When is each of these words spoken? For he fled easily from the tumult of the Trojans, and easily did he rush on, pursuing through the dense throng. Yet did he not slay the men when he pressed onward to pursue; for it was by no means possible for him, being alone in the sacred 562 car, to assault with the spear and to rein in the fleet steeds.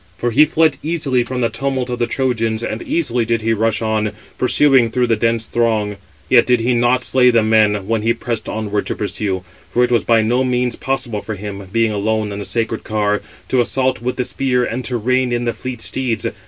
For 0.17 0.31
he 0.31 0.45
fled 0.45 0.77
easily 0.81 1.21
from 1.23 1.41
the 1.41 1.49
tumult 1.49 1.91
of 1.91 1.99
the 1.99 2.07
Trojans, 2.07 2.63
and 2.63 2.81
easily 2.81 3.23
did 3.23 3.43
he 3.43 3.53
rush 3.53 3.83
on, 3.83 4.13
pursuing 4.35 4.89
through 4.89 5.05
the 5.05 5.15
dense 5.15 5.45
throng. 5.45 5.97
Yet 6.27 6.47
did 6.47 6.59
he 6.61 6.73
not 6.73 7.03
slay 7.03 7.29
the 7.29 7.43
men 7.43 7.87
when 7.87 8.01
he 8.01 8.11
pressed 8.11 8.49
onward 8.49 8.87
to 8.87 8.95
pursue; 8.95 9.43
for 9.71 9.83
it 9.83 9.91
was 9.91 10.03
by 10.03 10.23
no 10.23 10.43
means 10.43 10.75
possible 10.75 11.21
for 11.21 11.35
him, 11.35 11.67
being 11.71 11.91
alone 11.91 12.31
in 12.31 12.39
the 12.39 12.45
sacred 12.45 12.81
562 12.81 12.87
car, 12.89 13.47
to 13.49 13.61
assault 13.61 14.01
with 14.01 14.15
the 14.15 14.25
spear 14.25 14.63
and 14.63 14.83
to 14.85 14.97
rein 14.97 15.31
in 15.31 15.45
the 15.45 15.53
fleet 15.53 15.83
steeds. 15.83 16.25